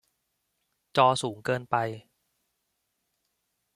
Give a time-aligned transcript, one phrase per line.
[0.97, 1.75] จอสูงเกินไป